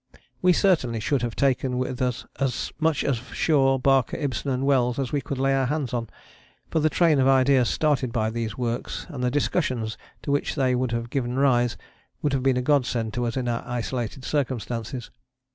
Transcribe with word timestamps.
We 0.41 0.51
certainly 0.51 0.99
should 0.99 1.21
have 1.21 1.35
taken 1.35 1.77
with 1.77 2.01
us 2.01 2.25
as 2.39 2.71
much 2.79 3.03
of 3.03 3.35
Shaw, 3.35 3.77
Barker, 3.77 4.17
Ibsen 4.17 4.49
and 4.49 4.65
Wells 4.65 4.97
as 4.97 5.11
we 5.11 5.21
could 5.21 5.37
lay 5.37 5.53
our 5.53 5.67
hands 5.67 5.93
on, 5.93 6.09
for 6.71 6.79
the 6.79 6.89
train 6.89 7.19
of 7.19 7.27
ideas 7.27 7.69
started 7.69 8.11
by 8.11 8.31
these 8.31 8.57
works 8.57 9.05
and 9.09 9.23
the 9.23 9.29
discussions 9.29 9.99
to 10.23 10.31
which 10.31 10.55
they 10.55 10.73
would 10.73 10.91
have 10.91 11.11
given 11.11 11.37
rise 11.37 11.77
would 12.23 12.33
have 12.33 12.41
been 12.41 12.57
a 12.57 12.63
godsend 12.63 13.13
to 13.13 13.27
us 13.27 13.37
in 13.37 13.47
our 13.47 13.61
isolated 13.63 14.25
circumstances. 14.25 15.11